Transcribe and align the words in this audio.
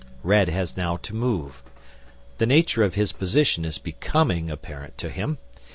Red 0.23 0.49
has 0.49 0.75
now 0.75 0.97
to 0.97 1.13
move. 1.15 1.61
The 2.39 2.47
nature 2.47 2.81
of 2.81 2.95
his 2.95 3.11
position 3.11 3.63
is 3.63 3.77
becoming 3.77 4.49
apparent 4.49 4.97
to 4.97 5.11
him. 5.11 5.37